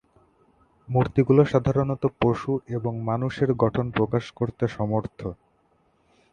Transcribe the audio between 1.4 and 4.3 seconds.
সাধারণত পশু এবং মানুষের গঠন প্রকাশ